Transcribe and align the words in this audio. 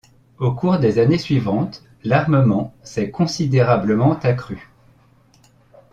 Au 0.39 0.51
cours 0.55 0.79
des 0.79 0.97
années 0.97 1.19
suivantes, 1.19 1.83
l’armement 2.03 2.73
s’est 2.81 3.11
considérablement 3.11 4.17
accru. 4.23 4.67